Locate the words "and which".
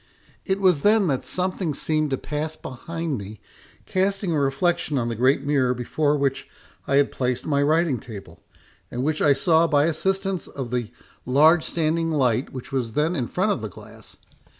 8.89-9.21